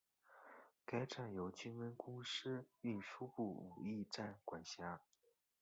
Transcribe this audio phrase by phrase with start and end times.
[0.83, 4.99] 该站由金温公司运输部武义站管辖。